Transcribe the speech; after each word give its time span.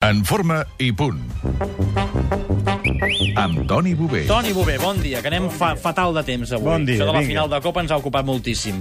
En 0.00 0.22
forma 0.24 0.62
i 0.80 0.86
punt. 0.96 1.18
Amb 3.36 3.66
Toni 3.68 3.90
Bové. 3.92 4.22
Toni 4.24 4.54
Bové, 4.56 4.78
bon 4.80 4.96
dia, 5.04 5.20
que 5.20 5.28
anem 5.28 5.50
fa 5.52 5.74
fatal 5.76 6.16
de 6.16 6.22
temps 6.24 6.54
avui. 6.56 6.70
Bon 6.70 6.86
dia, 6.88 6.96
Això 6.96 7.04
de 7.04 7.12
la 7.12 7.20
vinga. 7.20 7.28
final 7.28 7.50
de 7.52 7.58
Copa 7.60 7.82
ens 7.84 7.92
ha 7.92 7.98
ocupat 8.00 8.24
moltíssim. 8.24 8.78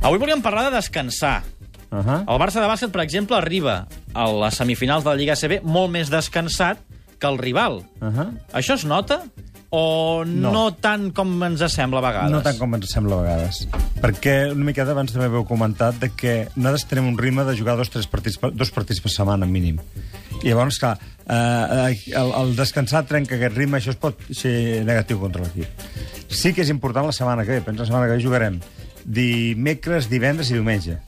Avui 0.00 0.16
volíem 0.16 0.40
parlar 0.40 0.70
de 0.70 0.78
descansar. 0.78 1.42
Uh 1.90 1.98
-huh. 1.98 2.20
El 2.20 2.40
Barça 2.40 2.62
de 2.62 2.66
bàsquet, 2.66 2.90
per 2.90 3.02
exemple, 3.02 3.36
arriba 3.36 3.86
a 4.14 4.26
les 4.32 4.54
semifinals 4.54 5.04
de 5.04 5.10
la 5.10 5.16
Lliga 5.16 5.36
CB 5.36 5.60
molt 5.62 5.92
més 5.92 6.08
descansat 6.08 6.78
que 7.18 7.26
el 7.26 7.36
rival. 7.36 7.84
Uh 8.00 8.08
-huh. 8.08 8.32
Això 8.54 8.72
es 8.72 8.86
nota 8.86 9.20
o 9.74 10.24
no, 10.24 10.52
No. 10.54 10.62
tant 10.78 11.08
com 11.16 11.32
ens 11.46 11.62
sembla 11.74 11.98
a 11.98 12.04
vegades? 12.06 12.30
No 12.30 12.42
tant 12.46 12.58
com 12.60 12.74
ens 12.78 12.92
sembla 12.94 13.18
a 13.18 13.22
vegades. 13.24 13.64
Perquè 14.00 14.36
una 14.52 14.68
miqueta 14.68 14.94
abans 14.94 15.10
també 15.12 15.26
heu 15.26 15.42
comentat 15.48 15.98
de 15.98 16.12
que 16.14 16.34
nosaltres 16.54 16.86
tenim 16.92 17.08
un 17.10 17.18
ritme 17.18 17.42
de 17.48 17.56
jugar 17.58 17.74
dos, 17.80 17.90
tres 17.90 18.06
partits, 18.06 18.38
per- 18.38 18.52
dos 18.54 18.70
partits 18.70 19.00
per 19.02 19.10
setmana, 19.10 19.46
mínim. 19.50 19.80
I 20.44 20.50
llavors, 20.52 20.78
clar, 20.78 20.98
eh, 21.26 21.98
el, 22.14 22.32
el 22.42 22.54
descansar 22.56 23.04
trenca 23.08 23.34
aquest 23.38 23.56
ritme, 23.56 23.78
això 23.80 23.90
es 23.94 23.98
pot 23.98 24.18
ser 24.30 24.84
negatiu 24.84 25.18
contra 25.22 25.42
l'equip. 25.42 25.66
Sí 26.28 26.52
que 26.54 26.62
és 26.62 26.70
important 26.70 27.06
la 27.06 27.12
setmana 27.16 27.44
que 27.46 27.56
ve, 27.58 27.60
pensa 27.66 27.82
la 27.82 27.86
setmana 27.90 28.06
que 28.10 28.18
ve 28.18 28.22
jugarem 28.24 28.60
dimecres, 29.04 30.08
divendres 30.10 30.50
i 30.50 30.58
diumenge. 30.58 30.98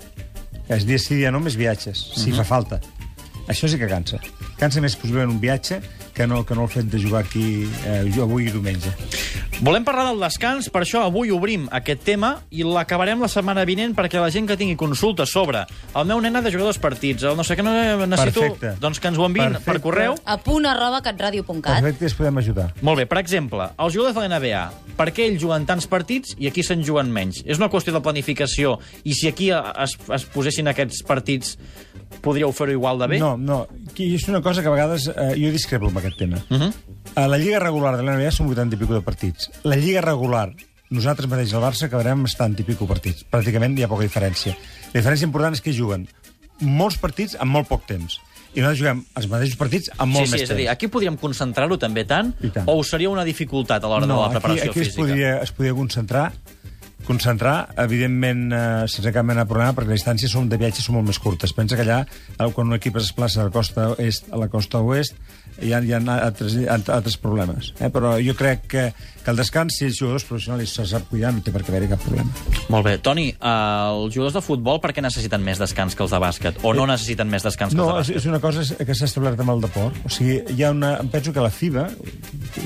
És 0.69 0.83
dia 0.87 0.99
sí, 0.99 1.15
dia 1.21 1.31
no, 1.31 1.39
més 1.45 1.55
viatges, 1.59 2.01
si 2.19 2.33
fa 2.35 2.43
falta. 2.47 2.81
Això 3.47 3.69
sí 3.71 3.79
que 3.79 3.89
cansa. 3.91 4.19
Cansa 4.59 4.83
més 4.83 4.97
possiblement 4.99 5.31
un 5.31 5.41
viatge 5.43 5.81
que 6.17 6.27
no, 6.27 6.45
que 6.49 6.55
no 6.57 6.65
el 6.65 6.71
fet 6.73 6.89
de 6.91 6.99
jugar 6.99 7.27
aquí 7.27 7.69
eh, 7.85 8.23
avui 8.23 8.49
i 8.49 8.53
diumenge. 8.53 8.91
Volem 9.61 9.85
parlar 9.85 10.07
del 10.09 10.21
descans, 10.21 10.71
per 10.73 10.83
això 10.83 11.03
avui 11.07 11.31
obrim 11.33 11.67
aquest 11.77 12.03
tema 12.05 12.31
i 12.53 12.65
l'acabarem 12.65 13.21
la 13.21 13.29
setmana 13.29 13.65
vinent 13.69 13.95
perquè 13.97 14.21
la 14.21 14.31
gent 14.33 14.49
que 14.49 14.57
tingui 14.57 14.77
consultes 14.81 15.33
sobre 15.33 15.63
el 15.97 16.09
meu 16.09 16.21
nen 16.25 16.37
ha 16.37 16.43
de 16.45 16.53
jugar 16.53 16.67
dos 16.69 16.81
partits, 16.81 17.25
el 17.25 17.37
no 17.37 17.45
sé 17.45 17.57
què, 17.57 17.65
no 17.65 17.73
necessito... 18.09 18.43
Perfecte. 18.43 18.75
Doncs 18.81 19.01
que 19.01 19.13
ens 19.13 19.21
ho 19.21 19.29
enviïn 19.29 19.57
Perfecte. 19.57 19.71
per 19.71 19.85
correu. 19.85 20.17
a 20.25 20.37
punt 20.41 20.69
arroba 20.69 21.01
catradio.cat. 21.05 21.81
Perfecte, 21.81 22.11
es 22.11 22.17
podem 22.17 22.41
ajudar. 22.43 22.69
Molt 22.85 23.01
bé, 23.01 23.07
per 23.09 23.21
exemple, 23.21 23.71
els 23.77 23.97
jugadors 23.97 24.17
de 24.17 24.25
la 24.25 24.41
NBA, 24.41 24.65
per 24.97 25.11
què 25.13 25.29
ells 25.29 25.41
juguen 25.45 25.69
tants 25.69 25.89
partits 25.89 26.37
i 26.41 26.49
aquí 26.49 26.65
se'n 26.65 26.85
juguen 26.85 27.13
menys? 27.13 27.43
És 27.45 27.61
una 27.61 27.71
qüestió 27.73 27.93
de 27.97 28.05
planificació 28.05 28.79
i 29.05 29.17
si 29.17 29.29
aquí 29.29 29.53
es, 29.53 29.97
es 30.17 30.29
posessin 30.33 30.73
aquests 30.73 31.05
partits 31.07 31.57
podríeu 32.27 32.53
fer-ho 32.57 32.75
igual 32.75 32.99
de 32.99 33.07
bé? 33.15 33.19
No, 33.23 33.37
no. 33.39 33.63
Aquí 33.89 34.11
és 34.17 34.27
una 34.29 34.43
cosa 34.43 34.63
que 34.65 34.69
a 34.71 34.75
vegades 34.75 35.09
eh, 35.13 35.33
jo 35.39 35.53
discrepo 35.55 35.89
amb 35.89 36.03
aquest 36.03 36.19
tema. 36.19 36.43
Uh 36.51 36.59
-huh. 36.67 36.73
A 37.15 37.27
la 37.31 37.39
Lliga 37.39 37.61
regular 37.63 37.97
de 37.97 38.03
la 38.03 38.17
NBA 38.19 38.31
són 38.35 38.51
80 38.51 38.75
i 38.75 38.79
pico 38.79 38.95
de 38.95 39.01
partits. 39.01 39.51
La 39.63 39.77
Lliga 39.77 40.01
regular, 40.03 40.53
nosaltres 40.91 41.29
mateix 41.31 41.55
al 41.55 41.63
Barça 41.63 41.87
acabarem 41.87 42.19
amb 42.19 42.29
70 42.29 42.63
i 42.63 42.65
pico 42.65 42.87
partits. 42.87 43.25
Pràcticament 43.31 43.79
hi 43.79 43.83
ha 43.85 43.89
poca 43.89 44.05
diferència. 44.05 44.57
La 44.93 45.01
diferència 45.01 45.25
important 45.25 45.55
és 45.55 45.61
que 45.63 45.73
juguen 45.73 46.09
molts 46.61 46.99
partits 46.99 47.37
en 47.41 47.49
molt 47.49 47.69
poc 47.69 47.87
temps. 47.87 48.21
I 48.55 48.61
nosaltres 48.61 48.79
juguem 48.79 49.05
els 49.17 49.27
mateixos 49.29 49.57
partits 49.57 49.91
amb 49.99 50.13
molt 50.15 50.27
sí, 50.27 50.31
sí, 50.31 50.33
més 50.33 50.43
és 50.43 50.51
a 50.51 50.55
dir, 50.55 50.65
temps. 50.65 50.73
aquí 50.73 50.89
podríem 50.89 51.17
concentrar-ho 51.21 51.77
també 51.77 52.05
tant, 52.09 52.33
I 52.41 52.49
tant. 52.55 52.65
o 52.67 52.83
seria 52.83 53.11
una 53.11 53.25
dificultat 53.25 53.85
a 53.85 53.89
l'hora 53.89 54.07
de 54.07 54.15
la 54.15 54.25
aquí, 54.25 54.33
preparació 54.33 54.71
aquí 54.71 54.81
es 54.81 54.87
física? 54.87 55.03
podria, 55.03 55.43
es 55.43 55.53
podria 55.53 55.75
concentrar 55.75 56.33
concentrar, 57.07 57.69
evidentment, 57.79 58.53
eh, 58.53 58.85
sense 58.91 59.13
cap 59.15 59.25
mena 59.25 59.45
de 59.45 59.51
problema, 59.51 59.73
perquè 59.77 59.95
les 59.95 60.03
distàncies 60.03 60.33
són 60.33 60.49
de 60.51 60.59
viatge 60.61 60.83
són 60.83 60.97
molt 60.99 61.07
més 61.09 61.19
curtes. 61.23 61.53
Pensa 61.57 61.77
que 61.79 61.83
allà, 61.87 62.01
eh, 62.05 62.51
quan 62.53 62.67
un 62.69 62.75
equip 62.77 62.97
es 62.99 63.05
desplaça 63.09 63.41
de 63.41 63.47
la 63.49 63.55
costa 63.55 63.95
est 63.99 64.27
a 64.33 64.37
la 64.37 64.49
costa 64.49 64.81
oest, 64.83 65.15
hi 65.63 65.73
ha, 65.73 65.81
hi 65.81 65.93
ha 65.95 66.01
altres, 66.17 66.57
altres 66.69 67.17
problemes. 67.17 67.73
Eh? 67.81 67.89
Però 67.95 68.17
jo 68.21 68.35
crec 68.37 68.67
que, 68.69 68.93
que 69.25 69.31
el 69.31 69.37
descans, 69.39 69.79
si 69.79 69.87
els 69.87 69.97
jugadors 69.99 70.25
professionals 70.29 70.75
se 70.77 70.85
sap 70.91 71.07
cuidar, 71.09 71.33
no 71.33 71.41
té 71.41 71.53
per 71.55 71.63
què 71.65 71.71
haver-hi 71.73 71.89
cap 71.95 72.03
problema. 72.05 72.31
Molt 72.69 72.85
bé. 72.85 72.97
Toni, 72.99 73.29
eh, 73.31 73.37
els 73.47 74.13
jugadors 74.15 74.35
de 74.37 74.43
futbol 74.45 74.81
per 74.83 74.93
què 74.93 75.03
necessiten 75.05 75.43
més 75.47 75.59
descans 75.63 75.95
que 75.97 76.03
els 76.05 76.13
de 76.13 76.21
bàsquet? 76.21 76.59
O 76.63 76.75
no 76.75 76.87
necessiten 76.91 77.31
més 77.31 77.43
descans 77.47 77.73
que 77.73 77.79
No, 77.81 77.89
els 77.97 78.09
de 78.11 78.15
bàsquet? 78.15 78.17
és 78.21 78.27
una 78.27 78.41
cosa 78.41 78.67
que 78.85 78.95
s'ha 78.95 79.07
establert 79.09 79.41
amb 79.41 79.55
el 79.57 79.61
deport. 79.65 79.97
O 80.05 80.11
sigui, 80.13 80.43
hi 80.57 80.63
ha 80.67 80.71
una... 80.75 80.97
Em 81.01 81.09
penso 81.09 81.33
que 81.33 81.41
la 81.41 81.51
FIBA, 81.51 81.89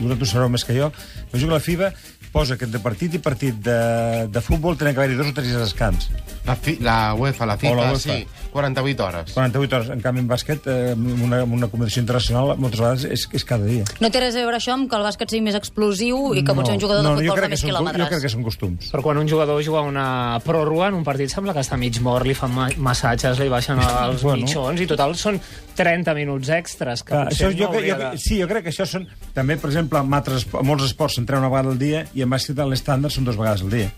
vosaltres 0.01 0.29
ho 0.29 0.33
sabeu 0.33 0.49
més 0.49 0.65
que 0.65 0.75
jo, 0.77 0.91
penso 1.31 1.47
que 1.47 1.53
la 1.53 1.61
FIBA 1.61 1.93
posa 2.33 2.57
que 2.57 2.65
entre 2.65 2.81
partit 2.81 3.15
i 3.15 3.19
partit 3.23 3.57
de, 3.65 4.27
de 4.31 4.41
futbol 4.45 4.77
tenen 4.79 4.95
que 4.95 5.01
haver-hi 5.03 5.17
dos 5.19 5.31
o 5.31 5.35
tres 5.35 5.51
descans. 5.59 6.11
La, 6.47 6.55
fi, 6.57 6.77
la 6.81 7.15
UEFA, 7.15 7.47
la 7.47 7.57
FIFA, 7.59 7.73
O 7.73 7.77
la 7.77 7.89
UEFA. 7.93 7.99
sí, 8.17 8.27
48 8.51 9.05
hores. 9.05 9.33
48 9.33 9.77
hores. 9.77 9.91
En 9.95 10.01
canvi, 10.01 10.21
en 10.25 10.29
bàsquet, 10.31 10.65
eh, 10.67 10.95
una, 10.97 11.43
una 11.45 11.69
competició 11.71 12.01
internacional, 12.03 12.55
moltes 12.59 12.81
vegades 12.81 13.05
és, 13.07 13.27
és 13.37 13.45
cada 13.47 13.67
dia. 13.69 13.85
No 14.01 14.11
té 14.11 14.23
res 14.23 14.35
a 14.35 14.43
veure 14.43 14.59
això 14.59 14.73
amb 14.75 14.89
que 14.91 14.97
el 14.99 15.05
bàsquet 15.07 15.31
sigui 15.31 15.45
més 15.47 15.55
explosiu 15.59 16.33
i 16.35 16.43
que 16.47 16.55
potser 16.57 16.75
un 16.75 16.83
jugador 16.83 17.05
no, 17.05 17.15
de 17.17 17.23
futbol 17.27 17.39
fa 17.45 17.49
més 17.49 17.55
que 17.55 17.61
són, 17.61 17.69
jo 17.71 17.77
quilòmetres. 17.77 18.09
crec 18.15 18.25
que 18.27 18.33
són 18.33 18.47
costums. 18.47 18.91
Però 18.95 19.05
quan 19.07 19.19
un 19.23 19.29
jugador 19.31 19.63
juga 19.67 19.83
una 19.87 20.41
pròrroga 20.47 20.89
en 20.91 20.99
un 20.99 21.05
partit 21.07 21.31
sembla 21.31 21.55
que 21.55 21.63
està 21.63 21.79
mig 21.79 22.01
mort, 22.03 22.27
li 22.27 22.35
fan 22.35 22.55
ma 22.55 22.69
massatges, 22.79 23.39
li 23.39 23.49
baixen 23.53 23.79
els 23.79 24.23
Bueno. 24.27 24.43
mitjons 24.47 24.81
i 24.83 24.87
total 24.91 25.15
són 25.19 25.39
30 25.81 26.15
minuts 26.19 26.53
extras 26.55 27.03
que 27.03 27.15
Clar, 27.15 27.27
potser 27.31 27.49
això, 27.49 27.57
jo, 27.57 27.67
no 27.67 27.73
jo, 27.73 27.81
hauria 27.81 27.99
de... 28.01 28.11
Sí, 28.21 28.39
jo 28.41 28.49
crec 28.51 28.69
que 28.69 28.75
això 28.75 28.87
són... 28.89 29.09
També, 29.37 29.57
per 29.61 29.73
exemple, 29.73 30.03
en, 30.05 30.17
altres, 30.21 30.47
en 30.53 30.69
molts 30.69 30.87
esports 30.87 31.17
s'entrena 31.19 31.43
una 31.43 31.53
vegada 31.53 31.73
al 31.73 31.81
dia 31.81 32.05
i 32.15 32.27
en 32.27 32.33
bàsquet 32.33 32.61
l'estàndard 32.61 33.15
són 33.15 33.29
dues 33.29 33.41
vegades 33.41 33.65
al 33.65 33.73
dia. 33.73 33.91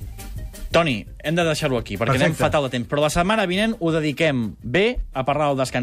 Toni, 0.72 1.03
hem 1.21 1.37
de 1.37 1.44
deixar-ho 1.44 1.76
aquí, 1.76 1.98
perquè 2.00 2.15
Perfecte. 2.15 2.31
anem 2.31 2.38
fatal 2.38 2.65
de 2.65 2.71
temps. 2.72 2.87
Però 2.88 3.03
la 3.03 3.10
setmana 3.12 3.44
vinent 3.50 3.75
ho 3.78 3.91
dediquem 3.92 4.54
bé 4.62 4.87
a 5.12 5.25
parlar 5.28 5.50
del 5.50 5.59
descans. 5.60 5.81